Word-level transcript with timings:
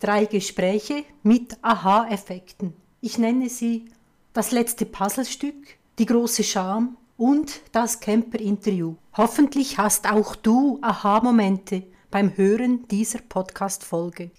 Drei 0.00 0.26
Gespräche 0.26 1.02
mit 1.24 1.56
Aha-Effekten. 1.60 2.72
Ich 3.00 3.18
nenne 3.18 3.48
sie 3.48 3.86
das 4.32 4.52
letzte 4.52 4.86
Puzzlestück, 4.86 5.56
die 5.98 6.06
große 6.06 6.44
Scham 6.44 6.96
und 7.16 7.60
das 7.72 7.98
Camper-Interview. 7.98 8.94
Hoffentlich 9.16 9.76
hast 9.76 10.08
auch 10.08 10.36
du 10.36 10.78
Aha-Momente 10.82 11.82
beim 12.12 12.36
Hören 12.36 12.86
dieser 12.86 13.18
Podcast-Folge. 13.18 14.30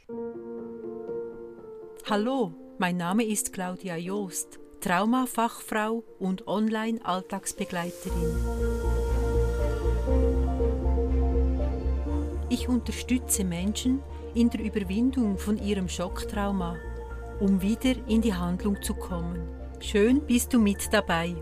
Hallo, 2.10 2.54
mein 2.78 2.96
Name 2.96 3.26
ist 3.26 3.52
Claudia 3.52 3.98
Joost, 3.98 4.60
Traumafachfrau 4.80 6.06
und 6.20 6.48
Online-Alltagsbegleiterin. 6.48 8.34
Ich 12.48 12.70
unterstütze 12.70 13.44
Menschen, 13.44 14.02
in 14.36 14.50
der 14.50 14.62
Überwindung 14.62 15.38
von 15.38 15.58
ihrem 15.58 15.88
Schocktrauma, 15.88 16.78
um 17.40 17.62
wieder 17.62 17.96
in 18.08 18.22
die 18.22 18.34
Handlung 18.34 18.82
zu 18.82 18.94
kommen. 18.94 19.48
Schön 19.80 20.22
bist 20.22 20.54
du 20.54 20.60
mit 20.60 20.92
dabei. 20.92 21.36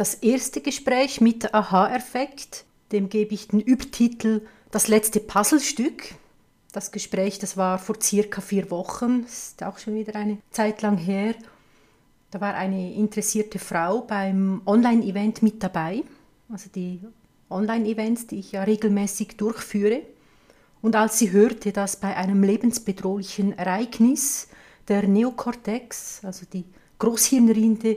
Das 0.00 0.14
erste 0.14 0.62
Gespräch 0.62 1.20
mit 1.20 1.52
Aha-Effekt, 1.52 2.64
dem 2.90 3.10
gebe 3.10 3.34
ich 3.34 3.48
den 3.48 3.60
Übertitel 3.60 4.46
Das 4.70 4.88
letzte 4.88 5.20
Puzzlestück. 5.20 6.14
Das 6.72 6.92
Gespräch, 6.92 7.40
das 7.40 7.56
war 7.56 7.78
vor 7.78 7.96
circa 8.00 8.40
vier 8.40 8.70
Wochen, 8.70 9.24
ist 9.24 9.62
auch 9.64 9.78
schon 9.78 9.96
wieder 9.96 10.14
eine 10.14 10.38
Zeit 10.50 10.82
lang 10.82 10.96
her. 10.96 11.34
Da 12.30 12.40
war 12.40 12.54
eine 12.54 12.94
interessierte 12.94 13.58
Frau 13.58 14.02
beim 14.02 14.62
Online-Event 14.66 15.42
mit 15.42 15.60
dabei, 15.62 16.04
also 16.48 16.70
die 16.72 17.00
Online-Events, 17.48 18.28
die 18.28 18.38
ich 18.38 18.52
ja 18.52 18.62
regelmäßig 18.62 19.36
durchführe. 19.36 20.02
Und 20.80 20.94
als 20.94 21.18
sie 21.18 21.32
hörte, 21.32 21.72
dass 21.72 21.96
bei 21.96 22.16
einem 22.16 22.44
lebensbedrohlichen 22.44 23.58
Ereignis 23.58 24.46
der 24.86 25.08
Neokortex, 25.08 26.20
also 26.24 26.46
die 26.50 26.64
Großhirnrinde, 27.00 27.96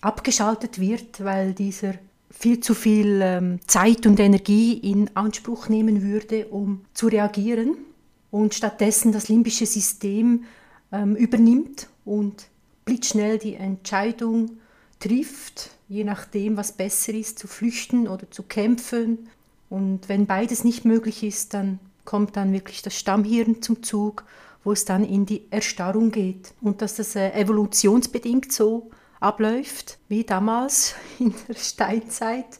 abgeschaltet 0.00 0.80
wird, 0.80 1.22
weil 1.24 1.54
dieser 1.54 1.94
viel 2.30 2.58
zu 2.58 2.74
viel 2.74 3.20
ähm, 3.22 3.60
Zeit 3.66 4.06
und 4.06 4.18
Energie 4.18 4.74
in 4.74 5.08
Anspruch 5.16 5.68
nehmen 5.68 6.02
würde, 6.02 6.48
um 6.48 6.84
zu 6.94 7.06
reagieren, 7.06 7.76
und 8.30 8.54
stattdessen 8.54 9.12
das 9.12 9.28
limbische 9.28 9.66
System 9.66 10.44
ähm, 10.92 11.16
übernimmt 11.16 11.88
und 12.04 12.48
blitzschnell 12.84 13.38
die 13.38 13.54
Entscheidung 13.54 14.58
trifft, 15.00 15.70
je 15.88 16.04
nachdem, 16.04 16.56
was 16.56 16.72
besser 16.72 17.14
ist, 17.14 17.38
zu 17.38 17.46
flüchten 17.46 18.08
oder 18.08 18.30
zu 18.30 18.42
kämpfen. 18.42 19.28
Und 19.70 20.08
wenn 20.08 20.26
beides 20.26 20.64
nicht 20.64 20.84
möglich 20.84 21.22
ist, 21.22 21.54
dann 21.54 21.78
kommt 22.04 22.36
dann 22.36 22.52
wirklich 22.52 22.82
das 22.82 22.98
Stammhirn 22.98 23.62
zum 23.62 23.82
Zug, 23.82 24.24
wo 24.64 24.72
es 24.72 24.84
dann 24.84 25.04
in 25.04 25.26
die 25.26 25.44
Erstarrung 25.50 26.10
geht. 26.10 26.54
Und 26.60 26.82
dass 26.82 26.96
das 26.96 27.16
äh, 27.16 27.30
evolutionsbedingt 27.32 28.52
so 28.52 28.90
abläuft, 29.20 29.98
wie 30.08 30.24
damals 30.24 30.94
in 31.18 31.34
der 31.46 31.54
Steinzeit. 31.54 32.58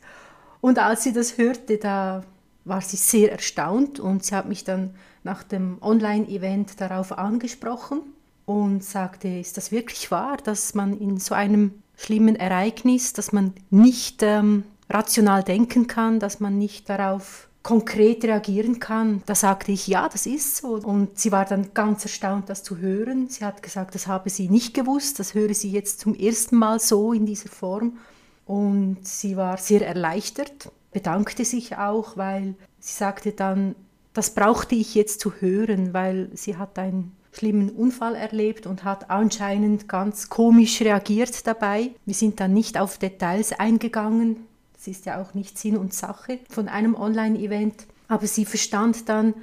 Und 0.60 0.78
als 0.78 1.04
sie 1.04 1.12
das 1.12 1.38
hörte, 1.38 1.78
da 1.78 2.24
war 2.64 2.80
sie 2.80 2.96
sehr 2.96 3.32
erstaunt 3.32 3.98
und 3.98 4.24
sie 4.24 4.34
hat 4.34 4.48
mich 4.48 4.64
dann 4.64 4.94
nach 5.28 5.42
dem 5.42 5.76
Online-Event 5.82 6.80
darauf 6.80 7.12
angesprochen 7.12 8.00
und 8.46 8.82
sagte, 8.82 9.28
ist 9.28 9.58
das 9.58 9.70
wirklich 9.70 10.10
wahr, 10.10 10.38
dass 10.42 10.74
man 10.74 10.98
in 10.98 11.18
so 11.18 11.34
einem 11.34 11.82
schlimmen 11.96 12.34
Ereignis, 12.34 13.12
dass 13.12 13.30
man 13.30 13.52
nicht 13.68 14.22
ähm, 14.22 14.64
rational 14.88 15.42
denken 15.42 15.86
kann, 15.86 16.18
dass 16.18 16.40
man 16.40 16.56
nicht 16.56 16.88
darauf 16.88 17.50
konkret 17.62 18.24
reagieren 18.24 18.80
kann. 18.80 19.22
Da 19.26 19.34
sagte 19.34 19.70
ich, 19.70 19.86
ja, 19.86 20.08
das 20.08 20.24
ist 20.24 20.56
so. 20.56 20.76
Und 20.76 21.18
sie 21.18 21.30
war 21.30 21.44
dann 21.44 21.74
ganz 21.74 22.04
erstaunt, 22.04 22.48
das 22.48 22.62
zu 22.62 22.78
hören. 22.78 23.28
Sie 23.28 23.44
hat 23.44 23.62
gesagt, 23.62 23.94
das 23.94 24.06
habe 24.06 24.30
sie 24.30 24.48
nicht 24.48 24.72
gewusst, 24.72 25.18
das 25.18 25.34
höre 25.34 25.52
sie 25.52 25.70
jetzt 25.70 26.00
zum 26.00 26.14
ersten 26.14 26.56
Mal 26.56 26.80
so 26.80 27.12
in 27.12 27.26
dieser 27.26 27.50
Form. 27.50 27.98
Und 28.46 29.06
sie 29.06 29.36
war 29.36 29.58
sehr 29.58 29.86
erleichtert, 29.86 30.72
bedankte 30.90 31.44
sich 31.44 31.76
auch, 31.76 32.16
weil 32.16 32.54
sie 32.80 32.94
sagte 32.94 33.32
dann, 33.32 33.74
das 34.18 34.30
brauchte 34.30 34.74
ich 34.74 34.96
jetzt 34.96 35.20
zu 35.20 35.34
hören, 35.34 35.94
weil 35.94 36.28
sie 36.34 36.56
hat 36.56 36.76
einen 36.76 37.16
schlimmen 37.30 37.70
Unfall 37.70 38.16
erlebt 38.16 38.66
und 38.66 38.82
hat 38.82 39.10
anscheinend 39.10 39.88
ganz 39.88 40.28
komisch 40.28 40.80
reagiert 40.80 41.46
dabei. 41.46 41.92
Wir 42.04 42.14
sind 42.14 42.40
dann 42.40 42.52
nicht 42.52 42.80
auf 42.80 42.98
Details 42.98 43.52
eingegangen. 43.52 44.38
Das 44.74 44.88
ist 44.88 45.06
ja 45.06 45.22
auch 45.22 45.34
nicht 45.34 45.56
Sinn 45.56 45.76
und 45.76 45.94
Sache 45.94 46.40
von 46.50 46.66
einem 46.66 46.96
Online-Event. 46.96 47.86
Aber 48.08 48.26
sie 48.26 48.44
verstand 48.44 49.08
dann, 49.08 49.34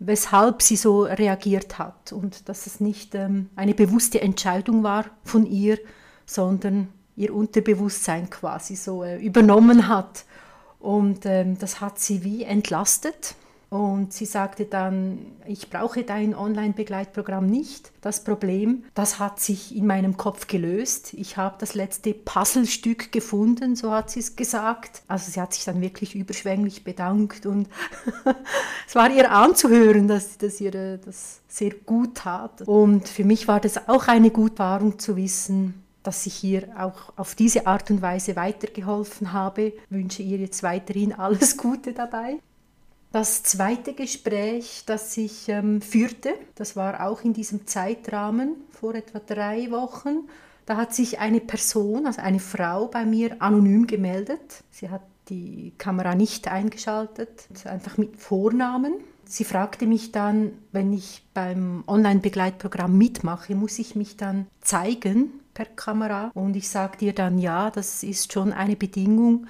weshalb 0.00 0.60
sie 0.60 0.76
so 0.76 1.02
reagiert 1.04 1.78
hat 1.78 2.12
und 2.12 2.48
dass 2.48 2.66
es 2.66 2.80
nicht 2.80 3.14
ähm, 3.14 3.48
eine 3.54 3.74
bewusste 3.74 4.20
Entscheidung 4.20 4.82
war 4.82 5.04
von 5.22 5.46
ihr, 5.46 5.78
sondern 6.26 6.88
ihr 7.14 7.32
Unterbewusstsein 7.32 8.28
quasi 8.28 8.74
so 8.74 9.04
äh, 9.04 9.24
übernommen 9.24 9.86
hat. 9.86 10.24
Und 10.80 11.26
ähm, 11.26 11.56
das 11.60 11.80
hat 11.80 12.00
sie 12.00 12.24
wie 12.24 12.42
entlastet 12.42 13.36
und 13.68 14.12
sie 14.12 14.26
sagte 14.26 14.64
dann, 14.64 15.18
ich 15.46 15.70
brauche 15.70 16.04
dein 16.04 16.34
Online-Begleitprogramm 16.34 17.46
nicht. 17.46 17.90
Das 18.00 18.22
Problem, 18.22 18.84
das 18.94 19.18
hat 19.18 19.40
sich 19.40 19.74
in 19.74 19.86
meinem 19.86 20.16
Kopf 20.16 20.46
gelöst. 20.46 21.14
Ich 21.14 21.36
habe 21.36 21.56
das 21.58 21.74
letzte 21.74 22.14
Puzzlestück 22.14 23.10
gefunden, 23.10 23.74
so 23.74 23.90
hat 23.90 24.10
sie 24.10 24.20
es 24.20 24.36
gesagt. 24.36 25.02
Also 25.08 25.32
sie 25.32 25.40
hat 25.40 25.52
sich 25.52 25.64
dann 25.64 25.80
wirklich 25.80 26.14
überschwänglich 26.14 26.84
bedankt 26.84 27.44
und 27.46 27.68
es 28.86 28.94
war 28.94 29.10
ihr 29.10 29.32
anzuhören, 29.32 30.06
dass, 30.06 30.38
dass 30.38 30.60
ihr 30.60 30.74
äh, 30.74 30.98
das 31.04 31.40
sehr 31.48 31.72
gut 31.72 32.16
tat. 32.18 32.62
Und 32.62 33.08
für 33.08 33.24
mich 33.24 33.48
war 33.48 33.60
das 33.60 33.88
auch 33.88 34.06
eine 34.06 34.30
gute 34.30 34.62
Erfahrung 34.62 34.98
zu 34.98 35.16
wissen, 35.16 35.82
dass 36.02 36.26
ich 36.26 36.42
ihr 36.44 36.68
auch 36.78 37.12
auf 37.16 37.34
diese 37.34 37.66
Art 37.66 37.90
und 37.90 38.00
Weise 38.00 38.36
weitergeholfen 38.36 39.32
habe. 39.32 39.62
Ich 39.62 39.74
wünsche 39.90 40.22
ihr 40.22 40.38
jetzt 40.38 40.62
weiterhin 40.62 41.12
alles 41.12 41.56
Gute 41.56 41.92
dabei. 41.92 42.38
Das 43.16 43.42
zweite 43.42 43.94
Gespräch, 43.94 44.82
das 44.84 45.16
ich 45.16 45.48
ähm, 45.48 45.80
führte, 45.80 46.34
das 46.54 46.76
war 46.76 47.08
auch 47.08 47.22
in 47.22 47.32
diesem 47.32 47.66
Zeitrahmen 47.66 48.56
vor 48.70 48.94
etwa 48.94 49.20
drei 49.20 49.70
Wochen. 49.70 50.28
Da 50.66 50.76
hat 50.76 50.94
sich 50.94 51.18
eine 51.18 51.40
Person, 51.40 52.06
also 52.06 52.20
eine 52.20 52.40
Frau 52.40 52.88
bei 52.88 53.06
mir 53.06 53.36
anonym 53.38 53.86
gemeldet. 53.86 54.62
Sie 54.70 54.90
hat 54.90 55.00
die 55.30 55.72
Kamera 55.78 56.14
nicht 56.14 56.48
eingeschaltet, 56.48 57.48
einfach 57.64 57.96
mit 57.96 58.18
Vornamen. 58.18 58.92
Sie 59.24 59.44
fragte 59.44 59.86
mich 59.86 60.12
dann, 60.12 60.52
wenn 60.72 60.92
ich 60.92 61.22
beim 61.32 61.84
Online-Begleitprogramm 61.86 62.98
mitmache, 62.98 63.54
muss 63.54 63.78
ich 63.78 63.96
mich 63.96 64.18
dann 64.18 64.46
zeigen 64.60 65.40
per 65.54 65.64
Kamera? 65.64 66.32
Und 66.34 66.54
ich 66.54 66.68
sagte 66.68 67.06
ihr 67.06 67.14
dann, 67.14 67.38
ja, 67.38 67.70
das 67.70 68.02
ist 68.02 68.34
schon 68.34 68.52
eine 68.52 68.76
Bedingung, 68.76 69.46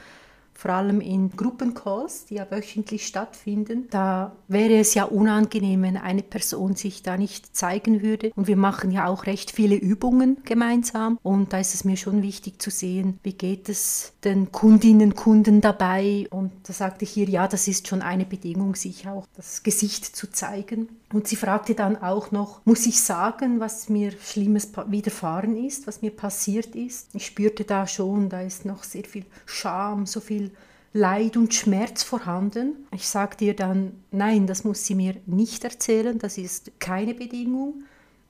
vor 0.56 0.72
allem 0.72 1.00
in 1.00 1.30
Gruppencalls, 1.30 2.26
die 2.26 2.34
ja 2.34 2.46
wöchentlich 2.50 3.06
stattfinden. 3.06 3.88
Da 3.90 4.32
wäre 4.48 4.78
es 4.78 4.94
ja 4.94 5.04
unangenehm, 5.04 5.82
wenn 5.82 5.96
eine 5.96 6.22
Person 6.22 6.76
sich 6.76 7.02
da 7.02 7.16
nicht 7.16 7.54
zeigen 7.54 8.02
würde. 8.02 8.32
Und 8.34 8.46
wir 8.46 8.56
machen 8.56 8.90
ja 8.90 9.06
auch 9.06 9.26
recht 9.26 9.50
viele 9.50 9.76
Übungen 9.76 10.38
gemeinsam. 10.44 11.18
Und 11.22 11.52
da 11.52 11.58
ist 11.58 11.74
es 11.74 11.84
mir 11.84 11.96
schon 11.96 12.22
wichtig 12.22 12.60
zu 12.60 12.70
sehen, 12.70 13.18
wie 13.22 13.34
geht 13.34 13.68
es 13.68 14.12
den 14.24 14.50
Kundinnen, 14.50 15.14
Kunden 15.14 15.60
dabei. 15.60 16.26
Und 16.30 16.52
da 16.64 16.72
sagte 16.72 17.04
ich 17.04 17.16
ihr, 17.16 17.28
ja, 17.28 17.48
das 17.48 17.68
ist 17.68 17.88
schon 17.88 18.02
eine 18.02 18.24
Bedingung, 18.24 18.74
sich 18.74 19.06
auch 19.06 19.26
das 19.36 19.62
Gesicht 19.62 20.04
zu 20.16 20.30
zeigen. 20.30 20.88
Und 21.12 21.28
sie 21.28 21.36
fragte 21.36 21.74
dann 21.74 21.96
auch 21.96 22.32
noch, 22.32 22.60
muss 22.64 22.86
ich 22.86 23.00
sagen, 23.00 23.60
was 23.60 23.88
mir 23.88 24.12
Schlimmes 24.20 24.70
widerfahren 24.88 25.56
ist, 25.56 25.86
was 25.86 26.02
mir 26.02 26.10
passiert 26.10 26.74
ist? 26.74 27.08
Ich 27.14 27.26
spürte 27.26 27.64
da 27.64 27.86
schon, 27.86 28.28
da 28.28 28.40
ist 28.40 28.64
noch 28.64 28.82
sehr 28.82 29.04
viel 29.04 29.24
Scham, 29.44 30.06
so 30.06 30.20
viel 30.20 30.45
Leid 30.92 31.36
und 31.36 31.52
Schmerz 31.52 32.02
vorhanden. 32.02 32.86
Ich 32.92 33.06
sagte 33.06 33.44
ihr 33.44 33.54
dann, 33.54 33.92
nein, 34.10 34.46
das 34.46 34.64
muss 34.64 34.84
sie 34.84 34.94
mir 34.94 35.16
nicht 35.26 35.64
erzählen, 35.64 36.18
das 36.18 36.38
ist 36.38 36.72
keine 36.78 37.14
Bedingung. 37.14 37.84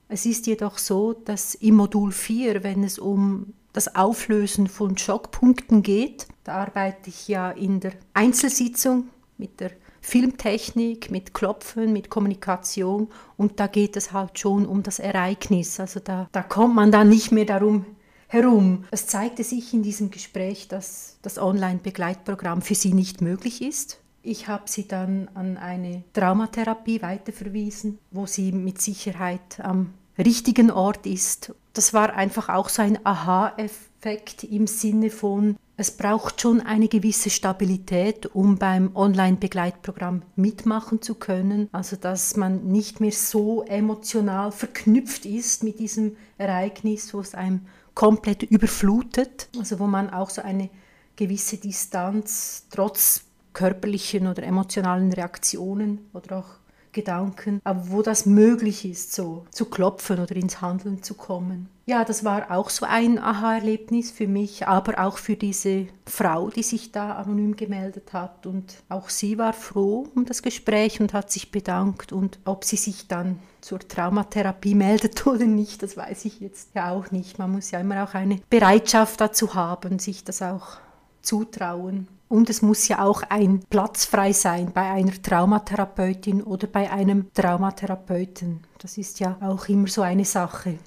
Es 0.09 0.25
ist 0.25 0.47
jedoch 0.47 0.77
so, 0.77 1.13
dass 1.13 1.55
im 1.55 1.75
Modul 1.75 2.11
4, 2.11 2.63
wenn 2.63 2.83
es 2.83 2.99
um 2.99 3.53
das 3.73 3.95
Auflösen 3.95 4.67
von 4.67 4.97
Schockpunkten 4.97 5.83
geht, 5.83 6.27
da 6.43 6.55
arbeite 6.55 7.09
ich 7.09 7.27
ja 7.27 7.51
in 7.51 7.79
der 7.79 7.93
Einzelsitzung 8.13 9.09
mit 9.37 9.59
der 9.59 9.71
Filmtechnik, 10.01 11.11
mit 11.11 11.33
Klopfen, 11.33 11.91
mit 11.91 12.09
Kommunikation 12.09 13.09
und 13.35 13.59
da 13.59 13.67
geht 13.67 13.97
es 13.97 14.13
halt 14.13 14.39
schon 14.39 14.65
um 14.65 14.81
das 14.81 14.99
Ereignis. 14.99 15.79
Also 15.79 15.99
da, 15.99 16.29
da 16.31 16.43
kommt 16.43 16.75
man 16.75 16.91
dann 16.91 17.09
nicht 17.09 17.31
mehr 17.33 17.45
darum 17.45 17.85
herum. 18.27 18.85
Es 18.91 19.07
zeigte 19.07 19.43
sich 19.43 19.73
in 19.73 19.83
diesem 19.83 20.11
Gespräch, 20.11 20.67
dass 20.67 21.17
das 21.21 21.37
Online-Begleitprogramm 21.37 22.61
für 22.61 22.75
sie 22.75 22.93
nicht 22.93 23.21
möglich 23.21 23.61
ist. 23.61 23.99
Ich 24.21 24.47
habe 24.47 24.63
sie 24.65 24.87
dann 24.87 25.29
an 25.33 25.57
eine 25.57 26.03
Traumatherapie 26.13 27.01
weiterverwiesen, 27.01 27.97
wo 28.11 28.25
sie 28.25 28.51
mit 28.51 28.81
Sicherheit 28.81 29.59
am 29.59 29.93
richtigen 30.17 30.71
Ort 30.71 31.05
ist. 31.05 31.53
Das 31.73 31.93
war 31.93 32.13
einfach 32.13 32.49
auch 32.49 32.69
so 32.69 32.81
ein 32.81 32.99
Aha-Effekt 33.05 34.43
im 34.43 34.67
Sinne 34.67 35.09
von, 35.09 35.55
es 35.79 35.91
braucht 35.91 36.41
schon 36.41 36.59
eine 36.59 36.87
gewisse 36.87 37.29
Stabilität, 37.29 38.25
um 38.25 38.57
beim 38.57 38.95
Online-Begleitprogramm 38.95 40.23
mitmachen 40.35 41.03
zu 41.03 41.13
können. 41.13 41.69
Also 41.71 41.95
dass 41.95 42.35
man 42.35 42.65
nicht 42.65 42.99
mehr 42.99 43.11
so 43.11 43.61
emotional 43.61 44.51
verknüpft 44.51 45.27
ist 45.27 45.63
mit 45.63 45.79
diesem 45.79 46.17
Ereignis, 46.39 47.13
wo 47.13 47.19
es 47.19 47.35
einem 47.35 47.61
komplett 47.97 48.43
überflutet. 48.43 49.49
Also 49.57 49.79
wo 49.79 49.87
man 49.87 50.11
auch 50.11 50.29
so 50.29 50.43
eine 50.43 50.69
gewisse 51.15 51.57
Distanz 51.57 52.67
trotz 52.69 53.23
körperlichen 53.53 54.27
oder 54.27 54.43
emotionalen 54.43 55.11
Reaktionen 55.11 56.07
oder 56.13 56.37
auch 56.37 56.56
Gedanken, 56.97 57.61
aber 57.63 57.91
wo 57.91 58.01
das 58.01 58.25
möglich 58.25 58.83
ist, 58.83 59.13
so 59.13 59.45
zu 59.51 59.65
klopfen 59.65 60.19
oder 60.19 60.35
ins 60.35 60.61
Handeln 60.61 61.03
zu 61.03 61.13
kommen. 61.13 61.69
Ja, 61.85 62.03
das 62.03 62.25
war 62.25 62.51
auch 62.51 62.69
so 62.69 62.85
ein 62.85 63.17
Aha-Erlebnis 63.17 64.11
für 64.11 64.27
mich, 64.27 64.67
aber 64.67 64.99
auch 64.99 65.17
für 65.17 65.37
diese 65.37 65.87
Frau, 66.05 66.49
die 66.49 66.63
sich 66.63 66.91
da 66.91 67.13
anonym 67.13 67.55
gemeldet 67.55 68.11
hat. 68.11 68.45
Und 68.45 68.75
auch 68.89 69.07
sie 69.07 69.37
war 69.37 69.53
froh 69.53 70.07
um 70.13 70.25
das 70.25 70.41
Gespräch 70.41 70.99
und 70.99 71.13
hat 71.13 71.31
sich 71.31 71.49
bedankt. 71.49 72.11
Und 72.11 72.39
ob 72.43 72.65
sie 72.65 72.75
sich 72.75 73.07
dann 73.07 73.39
zur 73.61 73.79
Traumatherapie 73.79 74.75
meldet 74.75 75.25
oder 75.27 75.45
nicht, 75.45 75.81
das 75.81 75.95
weiß 75.95 76.25
ich 76.25 76.41
jetzt 76.41 76.75
ja 76.75 76.91
auch 76.91 77.11
nicht. 77.11 77.39
Man 77.39 77.53
muss 77.53 77.71
ja 77.71 77.79
immer 77.79 78.03
auch 78.03 78.15
eine 78.15 78.41
Bereitschaft 78.49 79.21
dazu 79.21 79.53
haben, 79.53 79.99
sich 79.99 80.25
das 80.25 80.41
auch 80.41 80.79
zutrauen. 81.27 82.07
Und 82.29 82.49
es 82.49 82.61
muss 82.61 82.87
ja 82.87 83.03
auch 83.03 83.23
ein 83.29 83.61
Platz 83.69 84.05
frei 84.05 84.33
sein 84.33 84.71
bei 84.73 84.89
einer 84.89 85.21
Traumatherapeutin 85.21 86.43
oder 86.43 86.67
bei 86.67 86.91
einem 86.91 87.31
Traumatherapeuten. 87.33 88.61
Das 88.79 88.97
ist 88.97 89.19
ja 89.19 89.37
auch 89.41 89.67
immer 89.69 89.87
so 89.87 90.01
eine 90.01 90.25
Sache. 90.25 90.77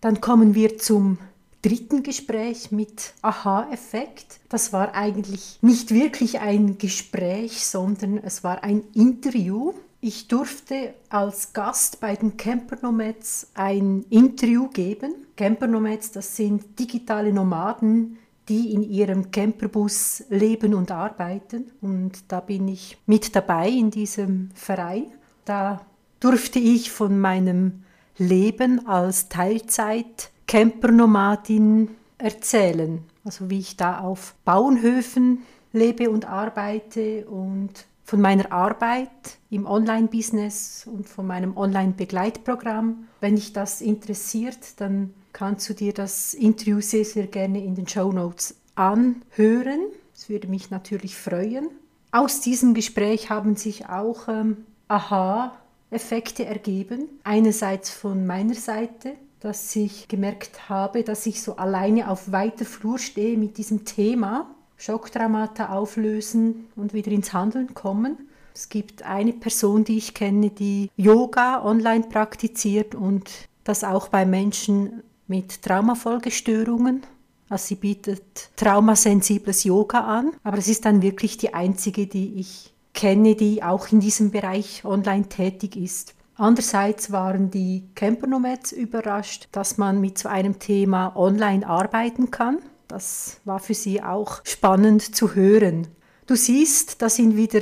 Dann 0.00 0.20
kommen 0.20 0.54
wir 0.54 0.78
zum 0.78 1.18
dritten 1.60 2.02
Gespräch 2.02 2.70
mit 2.70 3.12
Aha-Effekt. 3.22 4.40
Das 4.48 4.72
war 4.72 4.94
eigentlich 4.94 5.58
nicht 5.62 5.92
wirklich 5.92 6.40
ein 6.40 6.78
Gespräch, 6.78 7.66
sondern 7.66 8.18
es 8.18 8.44
war 8.44 8.62
ein 8.62 8.82
Interview. 8.94 9.72
Ich 10.00 10.28
durfte 10.28 10.94
als 11.08 11.52
Gast 11.52 12.00
bei 12.00 12.14
den 12.14 12.36
Campernomads 12.36 13.48
ein 13.54 14.04
Interview 14.10 14.68
geben. 14.68 15.12
Campernomads, 15.36 16.12
das 16.12 16.36
sind 16.36 16.78
digitale 16.78 17.32
Nomaden, 17.32 18.18
die 18.48 18.72
in 18.72 18.82
ihrem 18.82 19.30
Camperbus 19.30 20.24
leben 20.28 20.74
und 20.74 20.90
arbeiten. 20.90 21.70
Und 21.80 22.24
da 22.28 22.40
bin 22.40 22.68
ich 22.68 22.98
mit 23.06 23.34
dabei 23.34 23.68
in 23.68 23.90
diesem 23.90 24.50
Verein. 24.54 25.06
Da 25.44 25.80
durfte 26.20 26.58
ich 26.58 26.90
von 26.90 27.18
meinem 27.18 27.84
Leben 28.18 28.86
als 28.86 29.28
Teilzeit-Campernomadin 29.28 31.88
erzählen. 32.18 33.02
Also 33.24 33.50
wie 33.50 33.58
ich 33.58 33.76
da 33.76 34.00
auf 34.00 34.34
Bauernhöfen 34.44 35.42
lebe 35.72 36.10
und 36.10 36.26
arbeite 36.26 37.26
und 37.26 37.86
von 38.04 38.20
meiner 38.20 38.52
Arbeit 38.52 39.10
im 39.50 39.66
Online-Business 39.66 40.88
und 40.90 41.08
von 41.08 41.26
meinem 41.26 41.56
Online-Begleitprogramm. 41.56 43.08
Wenn 43.20 43.34
dich 43.34 43.52
das 43.52 43.80
interessiert, 43.80 44.80
dann 44.80 45.12
kannst 45.36 45.68
du 45.68 45.74
dir 45.74 45.92
das 45.92 46.32
Interview 46.32 46.80
sehr, 46.80 47.04
sehr 47.04 47.26
gerne 47.26 47.62
in 47.62 47.74
den 47.74 47.86
Show 47.86 48.10
Notes 48.10 48.56
anhören. 48.74 49.80
Das 50.14 50.30
würde 50.30 50.48
mich 50.48 50.70
natürlich 50.70 51.14
freuen. 51.14 51.68
Aus 52.10 52.40
diesem 52.40 52.72
Gespräch 52.72 53.28
haben 53.28 53.54
sich 53.54 53.86
auch 53.86 54.28
ähm, 54.28 54.64
Aha-Effekte 54.88 56.46
ergeben. 56.46 57.10
Einerseits 57.22 57.90
von 57.90 58.26
meiner 58.26 58.54
Seite, 58.54 59.12
dass 59.40 59.76
ich 59.76 60.08
gemerkt 60.08 60.70
habe, 60.70 61.02
dass 61.02 61.26
ich 61.26 61.42
so 61.42 61.56
alleine 61.56 62.08
auf 62.10 62.32
weiter 62.32 62.64
Flur 62.64 62.98
stehe 62.98 63.36
mit 63.36 63.58
diesem 63.58 63.84
Thema. 63.84 64.50
Schocktraumata 64.78 65.68
auflösen 65.68 66.68
und 66.76 66.94
wieder 66.94 67.12
ins 67.12 67.34
Handeln 67.34 67.74
kommen. 67.74 68.30
Es 68.54 68.70
gibt 68.70 69.02
eine 69.02 69.34
Person, 69.34 69.84
die 69.84 69.98
ich 69.98 70.14
kenne, 70.14 70.48
die 70.48 70.88
Yoga 70.96 71.62
online 71.62 72.04
praktiziert 72.08 72.94
und 72.94 73.30
das 73.64 73.84
auch 73.84 74.08
bei 74.08 74.24
Menschen 74.24 75.02
mit 75.26 75.62
Traumafolgestörungen. 75.62 77.02
Also 77.48 77.68
sie 77.68 77.74
bietet 77.76 78.50
traumasensibles 78.56 79.64
Yoga 79.64 80.00
an, 80.00 80.32
aber 80.42 80.58
es 80.58 80.68
ist 80.68 80.84
dann 80.84 81.02
wirklich 81.02 81.36
die 81.36 81.54
einzige, 81.54 82.06
die 82.06 82.40
ich 82.40 82.74
kenne, 82.92 83.36
die 83.36 83.62
auch 83.62 83.92
in 83.92 84.00
diesem 84.00 84.30
Bereich 84.30 84.84
online 84.84 85.28
tätig 85.28 85.76
ist. 85.76 86.14
Andererseits 86.36 87.12
waren 87.12 87.50
die 87.50 87.84
Campernomads 87.94 88.72
überrascht, 88.72 89.48
dass 89.52 89.78
man 89.78 90.00
mit 90.00 90.18
so 90.18 90.28
einem 90.28 90.58
Thema 90.58 91.16
online 91.16 91.66
arbeiten 91.66 92.30
kann. 92.30 92.58
Das 92.88 93.40
war 93.44 93.58
für 93.58 93.74
sie 93.74 94.02
auch 94.02 94.40
spannend 94.44 95.14
zu 95.14 95.34
hören. 95.34 95.88
Du 96.26 96.34
siehst, 96.34 97.00
da 97.00 97.08
sind 97.08 97.36
wieder 97.36 97.60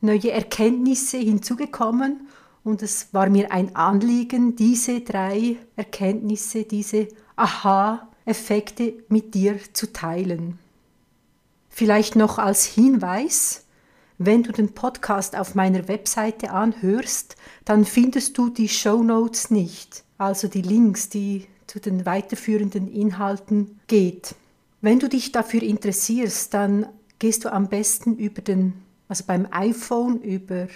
neue 0.00 0.32
Erkenntnisse 0.32 1.18
hinzugekommen 1.18 2.28
und 2.64 2.82
es 2.82 3.12
war 3.12 3.28
mir 3.28 3.52
ein 3.52 3.74
Anliegen, 3.74 4.56
diese 4.56 5.00
drei 5.00 5.56
Erkenntnisse, 5.76 6.64
diese 6.64 7.08
Aha-Effekte 7.36 8.94
mit 9.08 9.34
dir 9.34 9.58
zu 9.72 9.92
teilen. 9.92 10.58
Vielleicht 11.68 12.16
noch 12.16 12.38
als 12.38 12.64
Hinweis, 12.64 13.64
wenn 14.18 14.42
du 14.42 14.52
den 14.52 14.74
Podcast 14.74 15.34
auf 15.36 15.54
meiner 15.54 15.88
Webseite 15.88 16.52
anhörst, 16.52 17.36
dann 17.64 17.84
findest 17.84 18.38
du 18.38 18.50
die 18.50 18.68
Show 18.68 19.02
Notes 19.02 19.50
nicht, 19.50 20.04
also 20.18 20.46
die 20.46 20.62
Links, 20.62 21.08
die 21.08 21.46
zu 21.66 21.80
den 21.80 22.06
weiterführenden 22.06 22.92
Inhalten 22.92 23.80
geht. 23.88 24.34
Wenn 24.80 25.00
du 25.00 25.08
dich 25.08 25.32
dafür 25.32 25.62
interessierst, 25.62 26.52
dann 26.54 26.86
gehst 27.18 27.44
du 27.44 27.52
am 27.52 27.68
besten 27.68 28.16
über 28.16 28.42
den, 28.42 28.74
also 29.08 29.24
beim 29.26 29.48
iPhone 29.50 30.20
über 30.20 30.68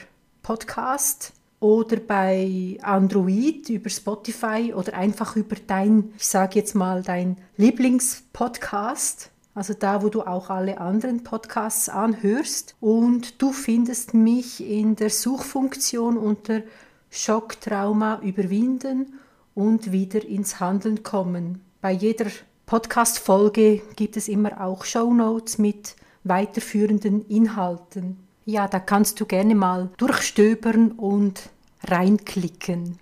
Podcast 0.43 1.33
oder 1.61 1.97
bei 1.97 2.79
Android 2.83 3.69
über 3.71 3.89
Spotify 3.89 4.75
oder 4.75 4.95
einfach 4.95 5.37
über 5.37 5.57
dein, 5.67 6.13
ich 6.17 6.27
sage 6.27 6.59
jetzt 6.59 6.75
mal, 6.75 7.03
dein 7.03 7.37
Lieblingspodcast, 7.57 9.31
also 9.55 9.73
da, 9.73 10.03
wo 10.03 10.11
du 10.11 10.23
auch 10.23 10.51
alle 10.51 10.79
anderen 10.79 11.25
Podcasts 11.25 11.89
anhörst. 11.89 12.75
Und 12.81 13.41
du 13.41 13.53
findest 13.53 14.13
mich 14.13 14.63
in 14.63 14.97
der 14.97 15.09
Suchfunktion 15.09 16.19
unter 16.19 16.63
Schocktrauma 17.09 18.21
überwinden 18.21 19.15
und 19.55 19.93
wieder 19.93 20.23
ins 20.23 20.61
Handeln 20.61 21.03
kommen. 21.03 21.63
Bei 21.81 21.91
jeder 21.93 22.27
Podcast-Folge 22.67 23.81
gibt 23.97 24.19
es 24.19 24.29
immer 24.29 24.61
auch 24.61 24.85
Show 24.85 25.15
Notes 25.15 25.57
mit 25.57 25.97
weiterführenden 26.25 27.23
Inhalten 27.27 28.26
ja, 28.47 28.69
da 28.69 28.79
kannst 28.79 29.21
du 29.21 29.27
gerne 29.27 29.55
mal 29.55 29.91
durchstöbern 29.99 30.93
und 30.93 31.51
reinklicken. 31.85 32.99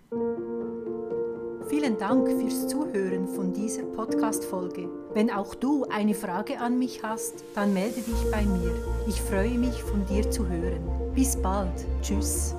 Vielen 1.68 1.98
Dank 1.98 2.28
fürs 2.28 2.66
Zuhören 2.66 3.28
von 3.28 3.52
dieser 3.52 3.82
Podcast-Folge. 3.82 4.88
Wenn 5.12 5.30
auch 5.30 5.54
du 5.54 5.84
eine 5.90 6.14
Frage 6.14 6.58
an 6.58 6.78
mich 6.78 7.02
hast, 7.02 7.44
dann 7.54 7.74
melde 7.74 8.00
dich 8.00 8.30
bei 8.30 8.42
mir. 8.42 8.74
Ich 9.06 9.20
freue 9.20 9.58
mich, 9.58 9.82
von 9.82 10.04
dir 10.06 10.30
zu 10.30 10.48
hören. 10.48 11.12
Bis 11.14 11.36
bald. 11.36 11.86
Tschüss. 12.02 12.54